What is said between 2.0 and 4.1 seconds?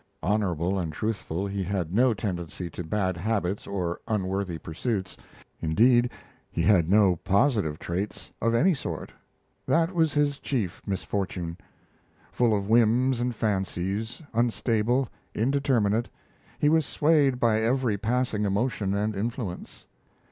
tendency to bad habits or